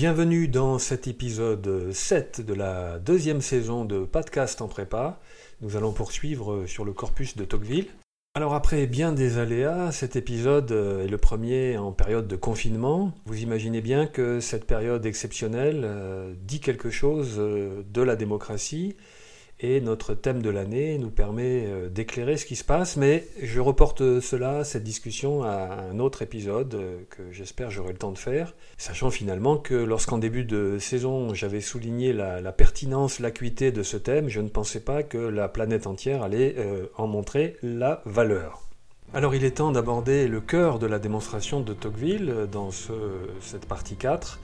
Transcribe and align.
Bienvenue 0.00 0.46
dans 0.46 0.78
cet 0.78 1.08
épisode 1.08 1.90
7 1.90 2.40
de 2.46 2.54
la 2.54 3.00
deuxième 3.00 3.40
saison 3.40 3.84
de 3.84 4.04
Podcast 4.04 4.62
en 4.62 4.68
prépa. 4.68 5.18
Nous 5.60 5.74
allons 5.74 5.90
poursuivre 5.90 6.66
sur 6.66 6.84
le 6.84 6.92
corpus 6.92 7.36
de 7.36 7.44
Tocqueville. 7.44 7.88
Alors 8.34 8.54
après 8.54 8.86
bien 8.86 9.10
des 9.10 9.38
aléas, 9.38 9.90
cet 9.90 10.14
épisode 10.14 10.70
est 10.70 11.08
le 11.08 11.18
premier 11.18 11.78
en 11.78 11.90
période 11.90 12.28
de 12.28 12.36
confinement. 12.36 13.12
Vous 13.24 13.42
imaginez 13.42 13.80
bien 13.80 14.06
que 14.06 14.38
cette 14.38 14.68
période 14.68 15.04
exceptionnelle 15.04 15.82
euh, 15.82 16.32
dit 16.44 16.60
quelque 16.60 16.90
chose 16.90 17.34
euh, 17.38 17.82
de 17.92 18.00
la 18.00 18.14
démocratie 18.14 18.94
et 19.60 19.80
notre 19.80 20.14
thème 20.14 20.40
de 20.40 20.50
l'année 20.50 20.98
nous 20.98 21.10
permet 21.10 21.64
euh, 21.66 21.88
d'éclairer 21.88 22.36
ce 22.36 22.46
qui 22.46 22.54
se 22.54 22.64
passe, 22.64 22.96
mais 22.96 23.26
je 23.42 23.60
reporte 23.60 24.20
cela, 24.20 24.62
cette 24.64 24.84
discussion, 24.84 25.42
à 25.42 25.88
un 25.90 25.98
autre 25.98 26.22
épisode 26.22 26.74
euh, 26.74 27.00
que 27.10 27.32
j'espère 27.32 27.70
j'aurai 27.70 27.92
le 27.92 27.98
temps 27.98 28.12
de 28.12 28.18
faire, 28.18 28.54
sachant 28.76 29.10
finalement 29.10 29.56
que 29.56 29.74
lorsqu'en 29.74 30.18
début 30.18 30.44
de 30.44 30.78
saison 30.78 31.34
j'avais 31.34 31.60
souligné 31.60 32.12
la, 32.12 32.52
pertinence, 32.52 33.18
l'acuité 33.18 33.72
de 33.72 33.82
ce 33.82 33.96
thème, 33.96 34.28
je 34.28 34.40
ne 34.40 34.48
pensais 34.48 34.80
pas 34.80 35.02
que 35.02 35.18
la 35.18 35.48
planète 35.48 35.86
entière 35.86 36.22
allait 36.22 36.54
euh, 36.58 36.86
en 36.96 37.06
montrer 37.06 37.56
la 37.62 38.02
valeur. 38.04 38.62
Alors 39.14 39.34
il 39.34 39.44
est 39.44 39.56
temps 39.56 39.72
d'aborder 39.72 40.28
le 40.28 40.40
cœur 40.40 40.78
de 40.78 40.86
la 40.86 40.98
démonstration 40.98 41.60
de 41.60 41.72
Tocqueville 41.72 42.46
dans 42.52 42.70
cette 43.40 43.64
partie 43.64 43.96
4, 43.96 44.38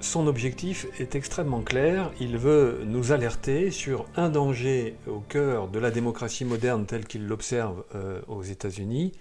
son 0.00 0.26
objectif 0.26 0.86
est 1.00 1.14
extrêmement 1.14 1.62
clair, 1.62 2.12
il 2.20 2.36
veut 2.36 2.82
nous 2.84 3.12
alerter 3.12 3.70
sur 3.70 4.06
un 4.14 4.28
danger 4.28 4.94
au 5.06 5.20
cœur 5.20 5.68
de 5.68 5.78
la 5.78 5.90
démocratie 5.90 6.44
moderne 6.44 6.86
telle 6.86 7.06
qu'il 7.06 7.26
l'observe 7.26 7.84
euh, 7.94 8.20
aux 8.28 8.42
États-Unis, 8.42 9.12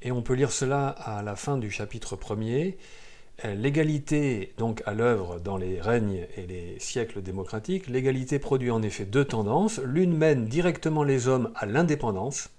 et 0.00 0.10
on 0.10 0.22
peut 0.22 0.34
lire 0.34 0.50
cela 0.50 0.88
à 0.88 1.22
la 1.22 1.36
fin 1.36 1.58
du 1.58 1.70
chapitre 1.70 2.16
premier. 2.16 2.78
Euh, 3.44 3.54
l'égalité, 3.54 4.52
donc 4.58 4.82
à 4.86 4.94
l'œuvre 4.94 5.38
dans 5.38 5.56
les 5.56 5.80
règnes 5.80 6.26
et 6.36 6.46
les 6.46 6.78
siècles 6.78 7.22
démocratiques, 7.22 7.88
l'égalité 7.88 8.38
produit 8.38 8.70
en 8.70 8.82
effet 8.82 9.04
deux 9.04 9.24
tendances. 9.24 9.80
L'une 9.84 10.16
mène 10.16 10.46
directement 10.46 11.04
les 11.04 11.28
hommes 11.28 11.52
à 11.54 11.66
l'indépendance 11.66 12.50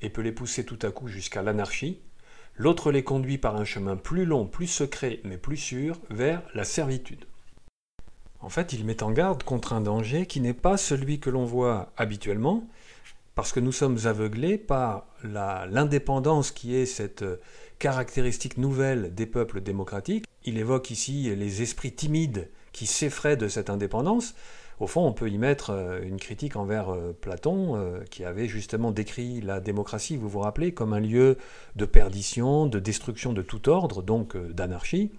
et 0.00 0.10
peut 0.10 0.22
les 0.22 0.32
pousser 0.32 0.64
tout 0.64 0.78
à 0.82 0.90
coup 0.90 1.08
jusqu'à 1.08 1.42
l'anarchie, 1.42 2.00
L'autre 2.56 2.92
les 2.92 3.02
conduit 3.02 3.38
par 3.38 3.56
un 3.56 3.64
chemin 3.64 3.96
plus 3.96 4.24
long, 4.24 4.46
plus 4.46 4.68
secret, 4.68 5.20
mais 5.24 5.38
plus 5.38 5.56
sûr, 5.56 5.98
vers 6.10 6.42
la 6.54 6.64
servitude. 6.64 7.24
En 8.40 8.48
fait, 8.48 8.72
il 8.72 8.84
met 8.84 9.02
en 9.02 9.10
garde 9.10 9.42
contre 9.42 9.72
un 9.72 9.80
danger 9.80 10.26
qui 10.26 10.40
n'est 10.40 10.54
pas 10.54 10.76
celui 10.76 11.18
que 11.18 11.30
l'on 11.30 11.44
voit 11.44 11.92
habituellement, 11.96 12.68
parce 13.34 13.52
que 13.52 13.58
nous 13.58 13.72
sommes 13.72 13.98
aveuglés 14.04 14.58
par 14.58 15.06
l'indépendance 15.24 16.52
qui 16.52 16.76
est 16.76 16.86
cette 16.86 17.24
caractéristique 17.80 18.56
nouvelle 18.58 19.12
des 19.14 19.26
peuples 19.26 19.60
démocratiques. 19.60 20.24
Il 20.44 20.58
évoque 20.58 20.90
ici 20.90 21.34
les 21.34 21.62
esprits 21.62 21.92
timides 21.92 22.48
qui 22.72 22.86
s'effraient 22.86 23.36
de 23.36 23.48
cette 23.48 23.70
indépendance, 23.70 24.34
au 24.80 24.86
fond, 24.86 25.06
on 25.06 25.12
peut 25.12 25.30
y 25.30 25.38
mettre 25.38 25.70
euh, 25.70 26.02
une 26.02 26.18
critique 26.18 26.56
envers 26.56 26.92
euh, 26.92 27.16
Platon, 27.18 27.76
euh, 27.76 28.00
qui 28.10 28.24
avait 28.24 28.48
justement 28.48 28.90
décrit 28.90 29.40
la 29.40 29.60
démocratie, 29.60 30.16
vous 30.16 30.28
vous 30.28 30.40
rappelez, 30.40 30.72
comme 30.72 30.92
un 30.92 31.00
lieu 31.00 31.38
de 31.76 31.84
perdition, 31.84 32.66
de 32.66 32.78
destruction 32.78 33.32
de 33.32 33.42
tout 33.42 33.68
ordre, 33.68 34.02
donc 34.02 34.36
d'anarchie. 34.36 35.10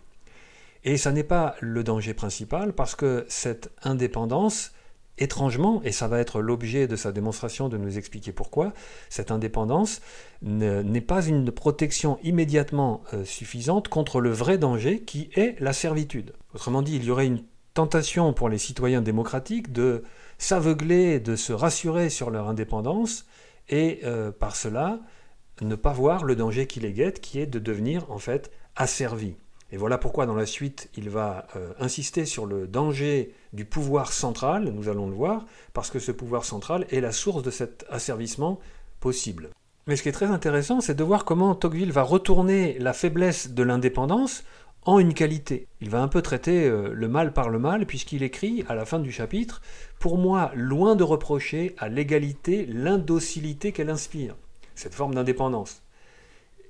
Et 0.83 0.97
ça 0.97 1.11
n'est 1.11 1.23
pas 1.23 1.55
le 1.61 1.83
danger 1.83 2.13
principal, 2.13 2.73
parce 2.73 2.95
que 2.95 3.25
cette 3.29 3.71
indépendance, 3.81 4.73
étrangement, 5.17 5.81
et 5.83 5.93
ça 5.93 6.09
va 6.09 6.19
être 6.19 6.41
l'objet 6.41 6.87
de 6.87 6.97
sa 6.97 7.13
démonstration 7.13 7.69
de 7.69 7.77
nous 7.77 7.97
expliquer 7.97 8.33
pourquoi, 8.33 8.73
cette 9.09 9.31
indépendance 9.31 10.01
n'est 10.41 11.01
pas 11.01 11.25
une 11.25 11.49
protection 11.51 12.19
immédiatement 12.21 13.01
suffisante 13.23 13.87
contre 13.87 14.19
le 14.19 14.29
vrai 14.29 14.57
danger 14.57 14.99
qui 14.99 15.29
est 15.35 15.59
la 15.61 15.71
servitude. 15.71 16.33
Autrement 16.53 16.81
dit, 16.81 16.97
il 16.97 17.05
y 17.05 17.11
aurait 17.11 17.27
une 17.27 17.43
tentation 17.75 18.33
pour 18.33 18.49
les 18.49 18.57
citoyens 18.57 19.01
démocratiques 19.01 19.71
de 19.71 20.03
s'aveugler, 20.39 21.19
de 21.19 21.35
se 21.35 21.53
rassurer 21.53 22.09
sur 22.09 22.31
leur 22.31 22.49
indépendance 22.49 23.25
et 23.69 23.99
euh, 24.03 24.31
par 24.31 24.55
cela 24.55 24.99
ne 25.61 25.75
pas 25.75 25.93
voir 25.93 26.23
le 26.23 26.35
danger 26.35 26.67
qui 26.67 26.79
les 26.79 26.93
guette, 26.93 27.21
qui 27.21 27.39
est 27.39 27.45
de 27.45 27.59
devenir 27.59 28.09
en 28.09 28.17
fait 28.17 28.51
asservis. 28.75 29.35
Et 29.71 29.77
voilà 29.77 29.97
pourquoi 29.97 30.25
dans 30.25 30.35
la 30.35 30.45
suite 30.45 30.89
il 30.95 31.09
va 31.09 31.47
euh, 31.55 31.73
insister 31.79 32.25
sur 32.25 32.45
le 32.45 32.65
danger 32.67 33.33
du 33.53 33.65
pouvoir 33.65 34.11
central, 34.11 34.69
nous 34.73 34.89
allons 34.89 35.07
le 35.07 35.15
voir, 35.15 35.45
parce 35.73 35.89
que 35.89 35.99
ce 35.99 36.11
pouvoir 36.11 36.45
central 36.45 36.85
est 36.91 37.01
la 37.01 37.11
source 37.11 37.43
de 37.43 37.51
cet 37.51 37.85
asservissement 37.89 38.59
possible. 38.99 39.49
Mais 39.87 39.95
ce 39.95 40.03
qui 40.03 40.09
est 40.09 40.13
très 40.13 40.27
intéressant, 40.27 40.81
c'est 40.81 40.95
de 40.95 41.03
voir 41.03 41.25
comment 41.25 41.53
Tocqueville 41.55 41.91
va 41.91 42.03
retourner 42.03 42.79
la 42.79 42.93
faiblesse 42.93 43.51
de 43.51 43.63
l'indépendance 43.63 44.43
en 44.85 44.99
une 44.99 45.15
qualité. 45.15 45.67
Il 45.81 45.89
va 45.89 46.01
un 46.01 46.07
peu 46.07 46.21
traiter 46.21 46.65
euh, 46.65 46.93
le 46.93 47.07
mal 47.07 47.33
par 47.33 47.49
le 47.49 47.59
mal, 47.59 47.85
puisqu'il 47.85 48.23
écrit 48.23 48.63
à 48.69 48.75
la 48.75 48.85
fin 48.85 48.99
du 48.99 49.11
chapitre 49.11 49.61
Pour 49.99 50.17
moi, 50.17 50.51
loin 50.55 50.95
de 50.95 51.03
reprocher 51.03 51.75
à 51.79 51.89
l'égalité 51.89 52.65
l'indocilité 52.67 53.71
qu'elle 53.71 53.89
inspire, 53.89 54.35
cette 54.75 54.93
forme 54.93 55.15
d'indépendance, 55.15 55.81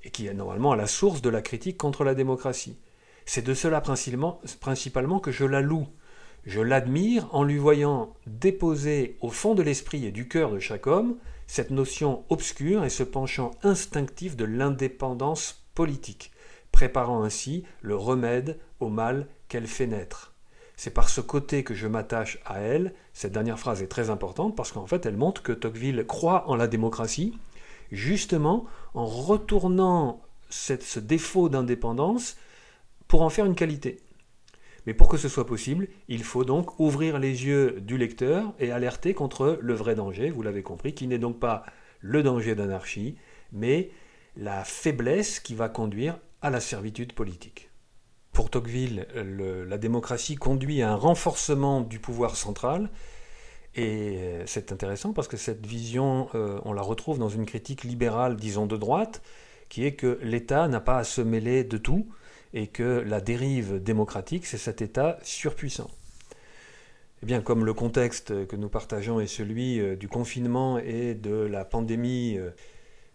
et 0.02 0.10
qui 0.10 0.26
est 0.26 0.34
normalement 0.34 0.72
à 0.72 0.76
la 0.76 0.86
source 0.86 1.20
de 1.20 1.28
la 1.28 1.42
critique 1.42 1.76
contre 1.76 2.04
la 2.04 2.14
démocratie. 2.14 2.78
C'est 3.26 3.44
de 3.44 3.54
cela 3.54 3.80
principalement, 3.80 4.40
principalement 4.60 5.20
que 5.20 5.32
je 5.32 5.44
la 5.44 5.60
loue. 5.60 5.86
Je 6.46 6.60
l'admire 6.60 7.28
en 7.32 7.42
lui 7.42 7.58
voyant 7.58 8.14
déposer 8.26 9.16
au 9.20 9.30
fond 9.30 9.54
de 9.54 9.62
l'esprit 9.62 10.06
et 10.06 10.12
du 10.12 10.28
cœur 10.28 10.52
de 10.52 10.60
chaque 10.60 10.86
homme 10.86 11.16
cette 11.48 11.70
notion 11.70 12.24
obscure 12.28 12.84
et 12.84 12.88
ce 12.88 13.02
penchant 13.02 13.50
instinctif 13.62 14.36
de 14.36 14.44
l'indépendance 14.44 15.64
politique 15.74 16.30
préparant 16.76 17.22
ainsi 17.22 17.64
le 17.80 17.96
remède 17.96 18.58
au 18.80 18.90
mal 18.90 19.28
qu'elle 19.48 19.66
fait 19.66 19.86
naître. 19.86 20.34
C'est 20.76 20.92
par 20.92 21.08
ce 21.08 21.22
côté 21.22 21.64
que 21.64 21.72
je 21.72 21.86
m'attache 21.86 22.38
à 22.44 22.60
elle. 22.60 22.92
Cette 23.14 23.32
dernière 23.32 23.58
phrase 23.58 23.80
est 23.80 23.86
très 23.86 24.10
importante 24.10 24.54
parce 24.54 24.72
qu'en 24.72 24.86
fait 24.86 25.06
elle 25.06 25.16
montre 25.16 25.42
que 25.42 25.52
Tocqueville 25.52 26.04
croit 26.06 26.46
en 26.50 26.54
la 26.54 26.66
démocratie, 26.66 27.32
justement 27.92 28.66
en 28.92 29.06
retournant 29.06 30.20
ce 30.50 31.00
défaut 31.00 31.48
d'indépendance 31.48 32.36
pour 33.08 33.22
en 33.22 33.30
faire 33.30 33.46
une 33.46 33.54
qualité. 33.54 34.02
Mais 34.84 34.92
pour 34.92 35.08
que 35.08 35.16
ce 35.16 35.30
soit 35.30 35.46
possible, 35.46 35.88
il 36.08 36.24
faut 36.24 36.44
donc 36.44 36.78
ouvrir 36.78 37.18
les 37.18 37.46
yeux 37.46 37.80
du 37.80 37.96
lecteur 37.96 38.52
et 38.58 38.70
alerter 38.70 39.14
contre 39.14 39.58
le 39.62 39.72
vrai 39.72 39.94
danger, 39.94 40.28
vous 40.28 40.42
l'avez 40.42 40.62
compris, 40.62 40.92
qui 40.92 41.06
n'est 41.06 41.18
donc 41.18 41.40
pas 41.40 41.64
le 42.02 42.22
danger 42.22 42.54
d'anarchie, 42.54 43.16
mais 43.50 43.90
la 44.36 44.62
faiblesse 44.62 45.40
qui 45.40 45.54
va 45.54 45.70
conduire 45.70 46.18
à 46.46 46.50
la 46.50 46.60
servitude 46.60 47.12
politique. 47.12 47.70
Pour 48.32 48.50
Tocqueville, 48.50 49.08
la 49.16 49.78
démocratie 49.78 50.36
conduit 50.36 50.80
à 50.80 50.92
un 50.92 50.94
renforcement 50.94 51.80
du 51.80 51.98
pouvoir 51.98 52.36
central, 52.36 52.88
et 53.74 54.18
euh, 54.18 54.42
c'est 54.46 54.70
intéressant 54.70 55.12
parce 55.12 55.26
que 55.26 55.36
cette 55.36 55.66
vision, 55.66 56.28
euh, 56.36 56.60
on 56.64 56.72
la 56.72 56.82
retrouve 56.82 57.18
dans 57.18 57.28
une 57.28 57.46
critique 57.46 57.82
libérale, 57.82 58.36
disons 58.36 58.66
de 58.66 58.76
droite, 58.76 59.22
qui 59.68 59.84
est 59.84 59.94
que 59.94 60.20
l'État 60.22 60.68
n'a 60.68 60.78
pas 60.78 60.98
à 60.98 61.04
se 61.04 61.20
mêler 61.20 61.64
de 61.64 61.78
tout, 61.78 62.06
et 62.54 62.68
que 62.68 63.02
la 63.04 63.20
dérive 63.20 63.82
démocratique, 63.82 64.46
c'est 64.46 64.56
cet 64.56 64.80
État 64.82 65.18
surpuissant. 65.24 65.90
Eh 67.24 67.26
bien, 67.26 67.40
comme 67.40 67.64
le 67.64 67.74
contexte 67.74 68.46
que 68.46 68.54
nous 68.54 68.68
partageons 68.68 69.18
est 69.18 69.26
celui 69.26 69.80
euh, 69.80 69.96
du 69.96 70.06
confinement 70.06 70.78
et 70.78 71.16
de 71.16 71.34
la 71.34 71.64
pandémie 71.64 72.38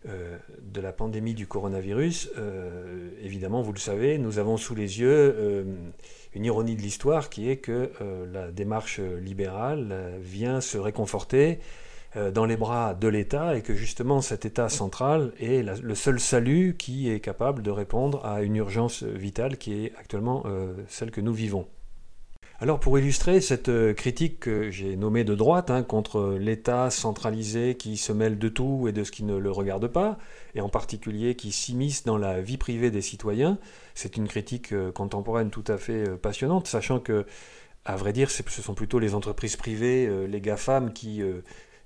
euh, 0.07 0.37
de 0.63 0.81
la 0.81 0.93
pandémie 0.93 1.35
du 1.35 1.45
coronavirus, 1.45 2.31
euh, 2.39 3.11
évidemment, 3.21 3.61
vous 3.61 3.71
le 3.71 3.77
savez, 3.77 4.17
nous 4.17 4.39
avons 4.39 4.57
sous 4.57 4.73
les 4.73 4.99
yeux 4.99 5.35
euh, 5.37 5.63
une 6.33 6.43
ironie 6.43 6.75
de 6.75 6.81
l'histoire 6.81 7.29
qui 7.29 7.51
est 7.51 7.57
que 7.57 7.91
la 8.33 8.51
démarche 8.51 8.99
libérale 8.99 10.17
vient 10.21 10.59
se 10.59 10.77
réconforter 10.79 11.59
dans 12.33 12.45
les 12.45 12.57
bras 12.57 12.93
de 12.93 13.07
l'État 13.09 13.55
et 13.55 13.61
que 13.61 13.75
justement 13.75 14.21
cet 14.21 14.45
État 14.45 14.69
central 14.69 15.33
est 15.39 15.61
le 15.61 15.95
seul 15.95 16.19
salut 16.19 16.77
qui 16.79 17.11
est 17.11 17.19
capable 17.19 17.61
de 17.61 17.69
répondre 17.69 18.25
à 18.25 18.41
une 18.43 18.55
urgence 18.55 19.03
vitale 19.03 19.57
qui 19.57 19.85
est 19.85 19.93
actuellement 19.99 20.45
celle 20.87 21.11
que 21.11 21.21
nous 21.21 21.33
vivons. 21.33 21.67
Alors 22.61 22.79
pour 22.79 22.99
illustrer 22.99 23.41
cette 23.41 23.69
euh, 23.69 23.95
critique 23.95 24.41
que 24.41 24.69
j'ai 24.69 24.95
nommée 24.95 25.23
de 25.23 25.33
droite 25.33 25.71
hein, 25.71 25.81
contre 25.81 26.37
l'État 26.39 26.91
centralisé 26.91 27.73
qui 27.73 27.97
se 27.97 28.13
mêle 28.13 28.37
de 28.37 28.49
tout 28.49 28.87
et 28.87 28.91
de 28.91 29.03
ce 29.03 29.09
qui 29.09 29.23
ne 29.23 29.35
le 29.35 29.49
regarde 29.49 29.87
pas, 29.87 30.19
et 30.53 30.61
en 30.61 30.69
particulier 30.69 31.33
qui 31.33 31.51
s'immisce 31.51 32.03
dans 32.03 32.19
la 32.19 32.39
vie 32.39 32.57
privée 32.57 32.91
des 32.91 33.01
citoyens, 33.01 33.57
c'est 33.95 34.15
une 34.15 34.27
critique 34.27 34.73
euh, 34.73 34.91
contemporaine 34.91 35.49
tout 35.49 35.63
à 35.65 35.79
fait 35.79 36.07
euh, 36.07 36.17
passionnante, 36.17 36.67
sachant 36.67 36.99
que, 36.99 37.25
à 37.83 37.95
vrai 37.95 38.13
dire, 38.13 38.29
ce 38.29 38.43
sont 38.43 38.75
plutôt 38.75 38.99
les 38.99 39.15
entreprises 39.15 39.55
privées, 39.55 40.27
les 40.27 40.39
GAFAM 40.39 40.93
qui 40.93 41.23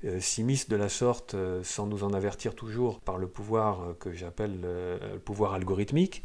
euh, 0.06 0.20
s'immiscent 0.20 0.70
de 0.70 0.76
la 0.76 0.90
sorte 0.90 1.34
euh, 1.34 1.62
sans 1.64 1.88
nous 1.88 2.04
en 2.04 2.14
avertir 2.14 2.54
toujours 2.54 3.00
par 3.00 3.18
le 3.18 3.28
pouvoir 3.28 3.82
euh, 3.82 3.94
que 4.00 4.12
j'appelle 4.12 4.60
le 4.62 5.20
pouvoir 5.20 5.54
algorithmique. 5.54 6.24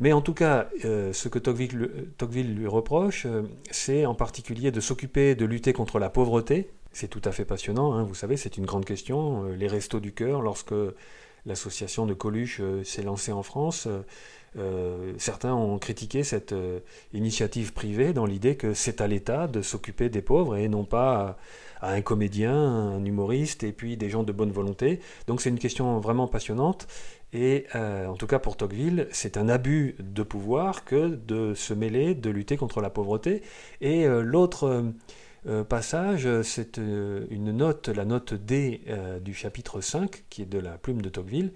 Mais 0.00 0.12
en 0.12 0.20
tout 0.20 0.34
cas, 0.34 0.68
ce 0.82 1.28
que 1.28 1.38
Tocqueville, 1.38 2.54
lui 2.54 2.66
reproche, 2.66 3.26
c'est 3.70 4.06
en 4.06 4.14
particulier 4.14 4.70
de 4.70 4.80
s'occuper 4.80 5.34
de 5.34 5.44
lutter 5.44 5.72
contre 5.72 5.98
la 5.98 6.08
pauvreté. 6.08 6.70
C'est 6.92 7.08
tout 7.08 7.20
à 7.24 7.32
fait 7.32 7.44
passionnant, 7.44 7.92
hein, 7.92 8.02
vous 8.02 8.14
savez, 8.14 8.36
c'est 8.36 8.56
une 8.56 8.66
grande 8.66 8.84
question. 8.84 9.44
Les 9.44 9.68
restos 9.68 10.00
du 10.00 10.12
cœur, 10.12 10.40
lorsque 10.40 10.74
l'association 11.44 12.06
de 12.06 12.14
Coluche 12.14 12.62
s'est 12.82 13.02
lancée 13.02 13.32
en 13.32 13.42
France, 13.42 13.86
euh, 14.56 15.12
certains 15.18 15.54
ont 15.54 15.78
critiqué 15.78 16.24
cette 16.24 16.52
euh, 16.52 16.80
initiative 17.12 17.72
privée 17.72 18.12
dans 18.12 18.26
l'idée 18.26 18.56
que 18.56 18.74
c'est 18.74 19.00
à 19.00 19.06
l'État 19.06 19.46
de 19.46 19.62
s'occuper 19.62 20.08
des 20.08 20.22
pauvres 20.22 20.56
et 20.56 20.68
non 20.68 20.84
pas 20.84 21.38
à, 21.80 21.92
un 21.92 22.00
comédien, 22.02 22.52
un 22.52 23.04
humoriste 23.04 23.62
et 23.62 23.72
puis 23.72 23.96
des 23.96 24.10
gens 24.10 24.24
de 24.24 24.32
bonne 24.32 24.50
volonté. 24.50 25.00
Donc 25.28 25.40
c'est 25.40 25.50
une 25.50 25.58
question 25.58 26.00
vraiment 26.00 26.26
passionnante 26.26 26.88
et 27.32 27.66
euh, 27.76 28.06
en 28.06 28.16
tout 28.16 28.26
cas 28.26 28.40
pour 28.40 28.56
Tocqueville, 28.56 29.06
c'est 29.12 29.36
un 29.36 29.48
abus 29.48 29.94
de 30.00 30.24
pouvoir 30.24 30.84
que 30.84 31.08
de 31.08 31.54
se 31.54 31.72
mêler, 31.72 32.16
de 32.16 32.30
lutter 32.30 32.56
contre 32.56 32.80
la 32.80 32.90
pauvreté. 32.90 33.42
Et 33.80 34.06
l'autre 34.06 34.84
passage, 35.68 36.28
c'est 36.42 36.76
une 36.76 37.52
note, 37.52 37.88
la 37.88 38.04
note 38.04 38.34
D 38.34 38.82
du 39.22 39.32
chapitre 39.32 39.80
5, 39.80 40.24
qui 40.28 40.42
est 40.42 40.46
de 40.46 40.58
la 40.58 40.76
plume 40.76 41.00
de 41.02 41.08
Tocqueville, 41.08 41.52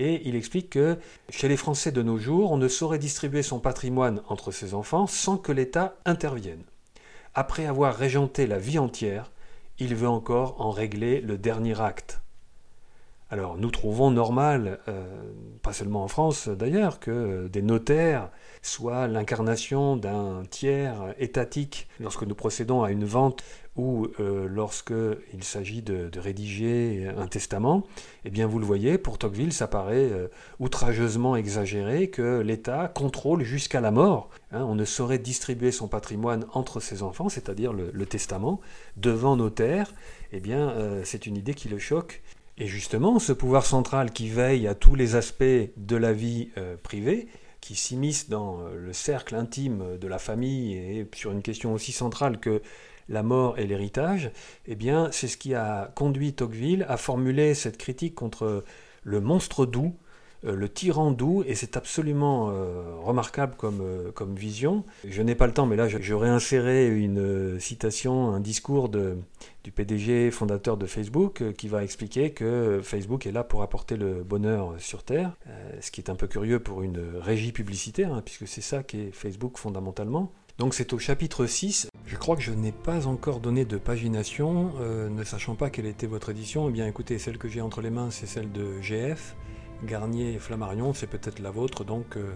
et 0.00 0.26
il 0.26 0.34
explique 0.34 0.70
que 0.70 0.98
chez 1.28 1.46
les 1.46 1.58
Français 1.58 1.92
de 1.92 2.02
nos 2.02 2.16
jours, 2.16 2.50
on 2.50 2.56
ne 2.56 2.68
saurait 2.68 2.98
distribuer 2.98 3.42
son 3.42 3.60
patrimoine 3.60 4.22
entre 4.28 4.50
ses 4.50 4.72
enfants 4.72 5.06
sans 5.06 5.36
que 5.36 5.52
l'État 5.52 5.96
intervienne. 6.06 6.64
Après 7.34 7.66
avoir 7.66 7.94
régenté 7.94 8.46
la 8.46 8.58
vie 8.58 8.78
entière, 8.78 9.30
il 9.78 9.94
veut 9.94 10.08
encore 10.08 10.60
en 10.60 10.70
régler 10.70 11.20
le 11.20 11.36
dernier 11.36 11.80
acte. 11.80 12.22
Alors 13.32 13.56
nous 13.56 13.70
trouvons 13.70 14.10
normal, 14.10 14.80
euh, 14.88 15.06
pas 15.62 15.72
seulement 15.72 16.02
en 16.02 16.08
France 16.08 16.48
d'ailleurs, 16.48 16.98
que 16.98 17.46
des 17.46 17.62
notaires 17.62 18.28
soient 18.60 19.06
l'incarnation 19.06 19.96
d'un 19.96 20.42
tiers 20.50 21.14
étatique 21.16 21.88
lorsque 22.00 22.24
nous 22.24 22.34
procédons 22.34 22.82
à 22.82 22.90
une 22.90 23.04
vente 23.04 23.44
ou 23.76 24.08
euh, 24.18 24.48
lorsqu'il 24.48 25.44
s'agit 25.44 25.80
de, 25.80 26.10
rédiger 26.18 27.08
un 27.16 27.28
testament. 27.28 27.84
Eh 28.24 28.30
bien 28.30 28.48
vous 28.48 28.58
le 28.58 28.66
voyez, 28.66 28.98
pour 28.98 29.16
Tocqueville, 29.16 29.52
ça 29.52 29.68
paraît 29.68 30.10
euh, 30.10 30.26
outrageusement 30.58 31.36
exagéré 31.36 32.10
que 32.10 32.40
l'État 32.40 32.88
contrôle 32.88 33.44
jusqu'à 33.44 33.80
la 33.80 33.92
mort. 33.92 34.28
Hein. 34.50 34.64
on 34.64 34.74
ne 34.74 34.84
saurait 34.84 35.20
distribuer 35.20 35.70
son 35.70 35.86
patrimoine 35.86 36.46
entre 36.52 36.80
ses 36.80 37.04
enfants, 37.04 37.28
c'est-à-dire 37.28 37.72
le, 37.72 38.06
testament, 38.06 38.60
devant 38.96 39.36
notaire. 39.36 39.92
Eh 40.32 40.40
bien 40.40 40.74
c'est 41.04 41.26
une 41.26 41.36
idée 41.36 41.54
qui 41.54 41.68
le 41.68 41.78
choque 41.78 42.22
et 42.60 42.66
justement, 42.66 43.18
ce 43.18 43.32
pouvoir 43.32 43.64
central 43.64 44.12
qui 44.12 44.28
veille 44.28 44.68
à 44.68 44.74
tous 44.74 44.94
les 44.94 45.16
aspects 45.16 45.42
de 45.78 45.96
la 45.96 46.12
vie 46.12 46.50
euh, 46.58 46.76
privée, 46.76 47.26
qui 47.62 47.74
s'immisce 47.74 48.28
dans 48.28 48.60
euh, 48.60 48.74
le 48.76 48.92
cercle 48.92 49.34
intime 49.34 49.96
de 49.98 50.06
la 50.06 50.18
famille 50.18 50.74
et 50.74 51.08
sur 51.14 51.32
une 51.32 51.40
question 51.40 51.72
aussi 51.72 51.92
centrale 51.92 52.38
que 52.38 52.60
la 53.08 53.22
mort 53.22 53.58
et 53.58 53.66
l'héritage, 53.66 54.30
eh 54.66 54.74
bien, 54.74 55.08
c'est 55.10 55.26
ce 55.26 55.38
qui 55.38 55.54
a 55.54 55.90
conduit 55.96 56.34
Tocqueville 56.34 56.84
à 56.86 56.98
formuler 56.98 57.54
cette 57.54 57.78
critique 57.78 58.14
contre 58.14 58.62
le 59.04 59.20
monstre 59.22 59.64
doux 59.64 59.96
le 60.42 60.68
tyran 60.68 61.10
doux, 61.10 61.42
et 61.46 61.54
c'est 61.54 61.76
absolument 61.76 62.50
euh, 62.50 62.94
remarquable 63.02 63.54
comme, 63.56 63.80
euh, 63.82 64.10
comme 64.12 64.34
vision. 64.34 64.84
Je 65.06 65.22
n'ai 65.22 65.34
pas 65.34 65.46
le 65.46 65.52
temps, 65.52 65.66
mais 65.66 65.76
là 65.76 65.88
j'aurais 65.88 66.28
inséré 66.28 66.88
une 66.88 67.58
citation, 67.60 68.32
un 68.32 68.40
discours 68.40 68.88
de, 68.88 69.18
du 69.64 69.70
PDG 69.70 70.30
fondateur 70.30 70.76
de 70.76 70.86
Facebook 70.86 71.42
qui 71.56 71.68
va 71.68 71.84
expliquer 71.84 72.30
que 72.30 72.80
Facebook 72.82 73.26
est 73.26 73.32
là 73.32 73.44
pour 73.44 73.62
apporter 73.62 73.96
le 73.96 74.22
bonheur 74.22 74.74
sur 74.78 75.02
Terre, 75.02 75.36
ce 75.80 75.90
qui 75.90 76.00
est 76.00 76.10
un 76.10 76.14
peu 76.14 76.26
curieux 76.26 76.60
pour 76.60 76.82
une 76.82 77.00
régie 77.20 77.52
publicitaire, 77.52 78.12
hein, 78.12 78.22
puisque 78.24 78.48
c'est 78.48 78.60
ça 78.60 78.82
qu'est 78.82 79.10
Facebook 79.12 79.58
fondamentalement. 79.58 80.32
Donc 80.58 80.74
c'est 80.74 80.92
au 80.92 80.98
chapitre 80.98 81.46
6. 81.46 81.88
Je 82.06 82.16
crois 82.16 82.36
que 82.36 82.42
je 82.42 82.52
n'ai 82.52 82.72
pas 82.72 83.06
encore 83.06 83.40
donné 83.40 83.64
de 83.64 83.78
pagination, 83.78 84.72
ne 85.10 85.24
sachant 85.24 85.54
pas 85.54 85.70
quelle 85.70 85.86
était 85.86 86.06
votre 86.06 86.30
édition. 86.30 86.68
Eh 86.68 86.72
bien 86.72 86.86
écoutez, 86.86 87.18
celle 87.18 87.38
que 87.38 87.48
j'ai 87.48 87.60
entre 87.60 87.80
les 87.80 87.90
mains, 87.90 88.10
c'est 88.10 88.26
celle 88.26 88.52
de 88.52 88.80
GF. 88.80 89.36
Garnier 89.84 90.34
et 90.34 90.38
Flammarion, 90.38 90.92
c'est 90.92 91.06
peut-être 91.06 91.38
la 91.38 91.50
vôtre, 91.50 91.84
donc 91.84 92.16
euh, 92.16 92.34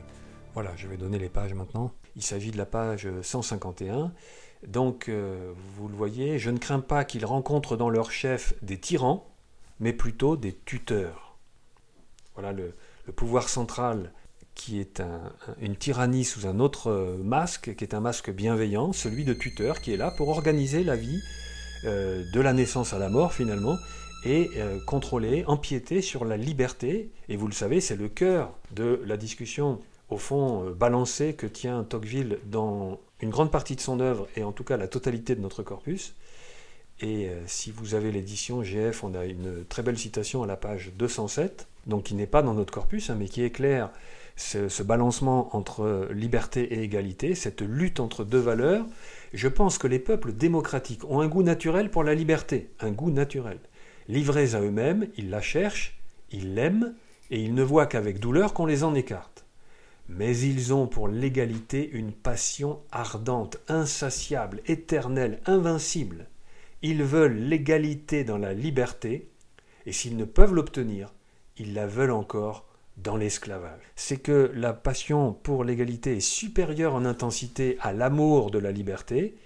voilà, 0.55 0.73
je 0.77 0.87
vais 0.87 0.97
donner 0.97 1.19
les 1.19 1.29
pages 1.29 1.55
maintenant. 1.55 1.93
Il 2.17 2.23
s'agit 2.23 2.51
de 2.51 2.57
la 2.57 2.67
page 2.67 3.09
151. 3.23 4.13
Donc, 4.67 5.09
euh, 5.09 5.53
vous 5.77 5.89
le 5.89 5.95
voyez, 5.95 6.39
je 6.39 6.51
ne 6.51 6.59
crains 6.59 6.81
pas 6.81 7.05
qu'ils 7.05 7.27
rencontrent 7.27 7.77
dans 7.77 7.91
leur 7.91 8.11
chef 8.11 8.55
des 8.63 8.79
tyrans, 8.79 9.29
mais 9.79 9.93
plutôt 9.93 10.37
des 10.37 10.55
tuteurs. 10.55 11.37
Voilà 12.35 12.53
le, 12.53 12.75
pouvoir 13.15 13.49
central 13.49 14.13
qui 14.55 14.79
est 14.81 15.03
une 15.61 15.77
tyrannie 15.77 16.25
sous 16.25 16.47
un 16.47 16.61
autre 16.61 16.89
euh, 16.91 17.17
masque, 17.19 17.75
qui 17.75 17.85
est 17.85 17.93
un 17.93 18.01
masque 18.01 18.31
bienveillant, 18.31 18.93
celui 18.93 19.25
de 19.25 19.35
tuteur, 19.35 19.81
qui 19.81 19.93
est 19.93 19.97
là 19.97 20.13
pour 20.13 20.29
organiser 20.29 20.85
la 20.85 20.97
vie 20.97 21.21
de 21.85 22.41
la 22.41 22.55
naissance 22.55 22.95
à 22.95 22.99
la 22.99 23.11
mort 23.11 23.35
finalement, 23.35 23.77
et 24.25 24.51
euh, 24.57 24.79
contrôler, 24.85 25.45
empiéter 25.47 26.01
sur 26.03 26.25
la 26.25 26.37
liberté. 26.37 27.11
Et 27.29 27.37
vous 27.37 27.47
le 27.47 27.53
savez, 27.53 27.81
c'est 27.81 27.97
le 27.97 28.09
cœur 28.09 28.53
de 28.73 29.01
la 29.07 29.17
discussion, 29.17 29.81
au 30.09 30.17
fond, 30.17 30.67
euh, 30.67 30.73
balancée 30.73 31.35
que 31.35 31.47
tient 31.47 31.85
Tocqueville 31.85 32.39
dans 32.47 33.01
une 33.21 33.31
grande 33.31 33.51
partie 33.51 33.77
de 33.77 33.81
son 33.81 34.01
œuvre, 34.01 34.29
et 34.37 34.43
en 34.43 34.53
tout 34.53 34.65
cas 34.65 34.77
la 34.77 34.89
totalité 34.89 35.35
de 35.35 35.41
notre 35.41 35.63
corpus. 35.63 36.15
Et 37.01 37.29
euh, 37.29 37.43
si 37.47 37.71
vous 37.71 37.95
avez 37.95 38.13
l'édition 38.13 38.63
GF, 38.63 39.05
on 39.05 39.15
a 39.15 39.25
une 39.25 39.65
très 39.69 39.83
belle 39.83 39.99
citation 39.99 40.43
à 40.43 40.47
la 40.47 40.57
page 40.57 40.93
207, 40.97 41.67
donc 41.87 42.05
qui 42.05 42.15
n'est 42.15 42.27
pas 42.27 42.43
dans 42.43 42.55
notre 42.55 42.73
corpus, 42.73 43.11
hein, 43.11 43.17
mais 43.19 43.29
qui 43.29 43.43
éclaire 43.43 43.91
ce, 44.37 44.69
ce, 44.69 44.83
balancement 44.83 45.55
entre 45.55 46.09
liberté 46.13 46.75
et 46.75 46.83
égalité, 46.83 47.35
cette 47.35 47.63
lutte 47.63 48.01
entre 48.01 48.25
deux 48.25 48.39
valeurs. 48.39 48.87
Je 49.33 49.49
pense 49.49 49.79
que 49.79 49.87
les 49.87 49.99
peuples 49.99 50.33
démocratiques 50.33 51.05
ont 51.05 51.21
un 51.21 51.29
goût 51.29 51.43
naturel 51.43 51.91
pour 51.91 52.05
la 52.05 52.15
liberté, 52.15 52.71
un 52.81 52.91
goût 52.91 53.11
naturel. 53.11 53.59
Livrés 54.09 54.55
à 54.55 54.61
eux-mêmes, 54.61 55.09
ils 55.17 55.31
la 55.31 55.41
cherchent, 55.41 55.99
ils 56.31 56.55
l'aiment, 56.55 56.95
et 57.31 57.41
ils 57.41 57.55
ne 57.55 57.63
voient 57.63 57.87
qu'avec 57.87 58.19
douleur 58.19 58.53
qu'on 58.53 58.67
les 58.67 58.85
en 58.85 58.95
écarte. 58.95 59.47
Mais 60.09 60.37
ils 60.37 60.75
ont 60.75 60.87
pour 60.87 61.09
l'égalité 61.09 61.89
une 61.91 62.13
passion 62.13 62.81
ardente, 62.93 63.59
insatiable, 63.69 64.61
éternelle, 64.67 65.41
invincible. 65.47 66.29
Ils 66.83 67.03
veulent 67.03 67.39
l'égalité 67.39 68.25
dans 68.25 68.37
la 68.37 68.53
liberté, 68.53 69.31
et 69.87 69.93
s'ils 69.93 70.17
ne 70.17 70.27
peuvent 70.27 70.55
l'obtenir, 70.55 71.15
ils 71.57 71.73
la 71.73 71.87
veulent 71.87 72.11
encore 72.11 72.67
dans 72.99 73.17
l'esclavage. 73.17 73.81
C'est 73.97 74.19
que 74.19 74.53
la 74.55 74.73
passion 74.73 75.33
pour 75.33 75.65
l'égalité 75.65 76.17
est 76.17 76.21
supérieure 76.21 76.95
en 76.95 77.05
intensité 77.05 77.79
à 77.81 77.93
l'amour 77.93 78.51
de 78.51 78.59
la 78.59 78.71
liberté, 78.71 79.37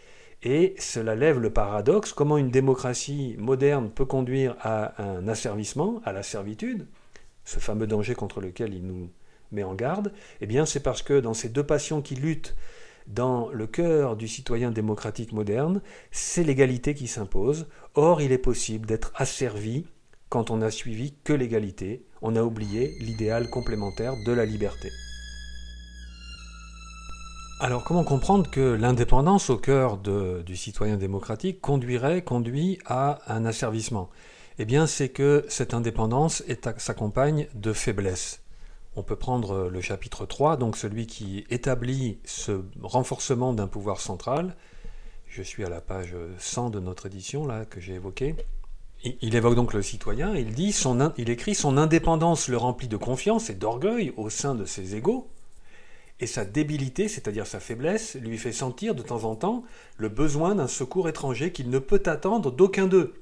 et 0.42 0.74
cela 0.78 1.14
lève 1.14 1.38
le 1.38 1.52
paradoxe, 1.52 2.12
comment 2.12 2.38
une 2.38 2.50
démocratie 2.50 3.34
moderne 3.38 3.90
peut 3.90 4.04
conduire 4.04 4.56
à 4.60 5.02
un 5.02 5.26
asservissement, 5.28 6.00
à 6.04 6.12
la 6.12 6.22
servitude, 6.22 6.86
ce 7.44 7.58
fameux 7.58 7.86
danger 7.86 8.14
contre 8.14 8.40
lequel 8.40 8.74
il 8.74 8.86
nous 8.86 9.10
met 9.50 9.64
en 9.64 9.74
garde, 9.74 10.12
eh 10.40 10.46
bien 10.46 10.66
c'est 10.66 10.82
parce 10.82 11.02
que 11.02 11.18
dans 11.20 11.34
ces 11.34 11.48
deux 11.48 11.64
passions 11.64 12.02
qui 12.02 12.14
luttent 12.14 12.54
dans 13.08 13.48
le 13.48 13.66
cœur 13.66 14.16
du 14.16 14.28
citoyen 14.28 14.70
démocratique 14.70 15.32
moderne, 15.32 15.80
c'est 16.10 16.44
l'égalité 16.44 16.94
qui 16.94 17.08
s'impose. 17.08 17.66
Or, 17.94 18.20
il 18.20 18.32
est 18.32 18.38
possible 18.38 18.86
d'être 18.86 19.12
asservi 19.14 19.86
quand 20.28 20.50
on 20.50 20.58
n'a 20.58 20.70
suivi 20.70 21.14
que 21.24 21.32
l'égalité, 21.32 22.04
on 22.20 22.36
a 22.36 22.42
oublié 22.42 22.90
l'idéal 23.00 23.48
complémentaire 23.48 24.12
de 24.26 24.32
la 24.32 24.44
liberté. 24.44 24.90
Alors 27.60 27.82
comment 27.82 28.04
comprendre 28.04 28.48
que 28.48 28.60
l'indépendance 28.60 29.50
au 29.50 29.56
cœur 29.56 29.96
du 29.96 30.54
citoyen 30.54 30.96
démocratique 30.96 31.60
conduirait, 31.60 32.22
conduit 32.22 32.78
à 32.86 33.18
un 33.26 33.44
asservissement? 33.44 34.10
Eh 34.60 34.64
bien 34.64 34.86
c'est 34.86 35.08
que 35.08 35.44
cette 35.48 35.74
indépendance 35.74 36.44
s'accompagne 36.76 37.48
de 37.54 37.72
faiblesses. 37.72 38.42
On 38.94 39.02
peut 39.02 39.16
prendre 39.16 39.68
le 39.68 39.80
chapitre 39.80 40.24
3, 40.24 40.56
donc 40.56 40.76
celui 40.76 41.08
qui 41.08 41.46
établit 41.50 42.20
ce 42.24 42.62
renforcement 42.80 43.52
d'un 43.52 43.66
pouvoir 43.66 44.00
central. 44.00 44.54
Je 45.26 45.42
suis 45.42 45.64
à 45.64 45.68
la 45.68 45.80
page 45.80 46.14
100 46.38 46.70
de 46.70 46.78
notre 46.78 47.06
édition 47.06 47.44
là 47.44 47.64
que 47.64 47.80
j'ai 47.80 47.94
évoquée. 47.94 48.36
Il 49.20 49.34
évoque 49.34 49.56
donc 49.56 49.74
le 49.74 49.82
citoyen, 49.82 50.32
il 50.36 50.54
dit 50.54 50.72
il 51.18 51.28
écrit 51.28 51.56
son 51.56 51.76
indépendance 51.76 52.46
le 52.46 52.56
remplit 52.56 52.88
de 52.88 52.96
confiance 52.96 53.50
et 53.50 53.54
d'orgueil 53.54 54.12
au 54.16 54.30
sein 54.30 54.54
de 54.54 54.64
ses 54.64 54.94
égaux, 54.94 55.28
et 56.20 56.26
sa 56.26 56.44
débilité, 56.44 57.08
c'est-à-dire 57.08 57.46
sa 57.46 57.60
faiblesse, 57.60 58.16
lui 58.16 58.38
fait 58.38 58.52
sentir 58.52 58.94
de 58.94 59.02
temps 59.02 59.24
en 59.24 59.36
temps 59.36 59.64
le 59.96 60.08
besoin 60.08 60.54
d'un 60.54 60.66
secours 60.66 61.08
étranger 61.08 61.52
qu'il 61.52 61.70
ne 61.70 61.78
peut 61.78 62.02
attendre 62.06 62.50
d'aucun 62.50 62.86
d'eux, 62.86 63.14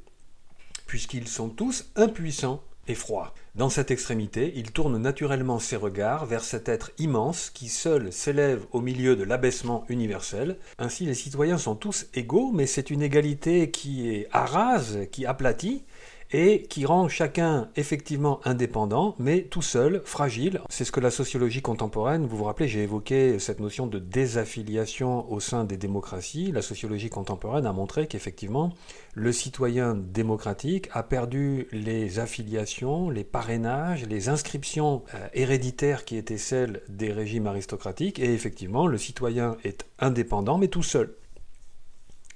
puisqu'ils 0.87 1.29
sont 1.29 1.49
tous 1.49 1.91
impuissants 1.97 2.62
et 2.88 2.95
froids. 2.95 3.35
Dans 3.55 3.69
cette 3.69 3.91
extrémité, 3.91 4.53
il 4.55 4.71
tourne 4.71 4.99
naturellement 4.99 5.59
ses 5.59 5.76
regards 5.76 6.26
vers 6.26 6.45
cet 6.45 6.69
être 6.69 6.91
immense 6.99 7.50
qui 7.50 7.69
seul 7.69 8.12
s'élève 8.12 8.65
au 8.73 8.81
milieu 8.81 9.17
de 9.17 9.25
l'abaissement 9.25 9.85
universel. 9.88 10.59
Ainsi, 10.79 11.07
les 11.07 11.15
citoyens 11.15 11.59
sont 11.59 11.75
tous 11.75 12.07
égaux, 12.15 12.53
mais 12.53 12.67
c'est 12.67 12.91
une 12.91 13.03
égalité 13.03 13.71
qui 13.71 14.11
est 14.11 14.29
arase, 14.31 15.00
qui 15.11 15.26
aplatit, 15.26 15.85
et 16.33 16.62
qui 16.62 16.87
rend 16.87 17.09
chacun 17.09 17.68
effectivement 17.76 18.40
indépendant, 18.45 19.14
mais 19.18 19.42
tout 19.42 19.62
seul, 19.62 20.02
fragile. 20.04 20.61
C'est 20.68 20.85
ce 20.85 20.92
que 20.92 21.00
la 21.00 21.11
sociologie 21.11 21.62
contemporaine, 21.62 22.26
vous 22.26 22.37
vous 22.37 22.45
rappelez, 22.45 22.68
j'ai 22.68 22.83
évoqué 22.83 23.38
cette 23.38 23.61
notion 23.61 23.87
de 23.87 23.99
désaffiliation 23.99 25.30
au 25.30 25.40
sein 25.40 25.64
des 25.64 25.76
démocraties. 25.76 26.52
La 26.52 26.62
sociologie 26.62 27.11
contemporaine 27.11 27.66
a 27.66 27.73
montré 27.73 28.06
qu'effectivement, 28.06 28.73
le 29.14 29.33
citoyen 29.33 29.95
démocratique 29.95 30.88
a 30.92 31.02
perdu 31.02 31.68
les 31.73 32.18
affiliations, 32.18 33.09
les 33.11 33.25
parrainages, 33.25 34.04
les 34.06 34.28
inscriptions 34.28 35.04
euh, 35.14 35.28
héréditaires 35.33 36.04
qui 36.04 36.16
étaient 36.16 36.38
celles 36.38 36.83
des 36.88 37.12
régimes 37.12 37.47
aristocratiques, 37.47 38.18
et 38.18 38.33
effectivement, 38.35 38.87
le 38.87 38.99
citoyen 38.99 39.56
est 39.64 39.87
indépendant, 39.99 40.59
mais 40.59 40.68
tout 40.68 40.83
seul. 40.83 41.14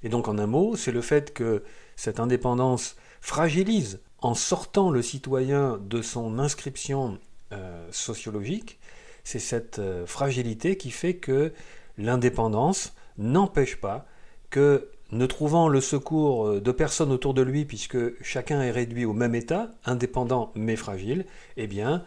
Et 0.02 0.09
donc, 0.09 0.28
en 0.28 0.38
un 0.38 0.47
mot, 0.47 0.76
c'est 0.76 0.92
le 0.92 1.02
fait 1.02 1.35
que 1.35 1.62
cette 1.97 2.20
indépendance 2.20 2.97
fragilise 3.20 4.00
en 4.22 4.34
sortant 4.34 4.90
le 4.90 5.02
citoyen 5.02 5.78
de 5.82 6.02
son 6.02 6.38
inscription 6.38 7.18
euh, 7.52 7.86
sociologique, 7.90 8.78
c'est 9.24 9.38
cette 9.38 9.78
euh, 9.78 10.06
fragilité 10.06 10.76
qui 10.76 10.90
fait 10.90 11.14
que 11.14 11.52
l'indépendance 11.98 12.94
n'empêche 13.18 13.76
pas 13.76 14.06
que, 14.50 14.88
ne 15.10 15.26
trouvant 15.26 15.68
le 15.68 15.80
secours 15.80 16.46
euh, 16.46 16.60
de 16.60 16.72
personne 16.72 17.10
autour 17.10 17.34
de 17.34 17.42
lui, 17.42 17.64
puisque 17.64 18.22
chacun 18.22 18.62
est 18.62 18.70
réduit 18.70 19.04
au 19.04 19.12
même 19.12 19.34
état, 19.34 19.72
indépendant 19.84 20.52
mais 20.54 20.76
fragile, 20.76 21.26
eh 21.56 21.66
bien, 21.66 22.04